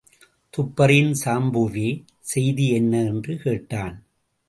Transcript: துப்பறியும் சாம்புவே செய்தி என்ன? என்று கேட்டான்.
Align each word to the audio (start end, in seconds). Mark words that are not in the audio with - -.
துப்பறியும் 0.53 1.13
சாம்புவே 1.25 2.03
செய்தி 2.19 2.69
என்ன? 2.69 3.03
என்று 3.03 3.37
கேட்டான். 3.37 3.95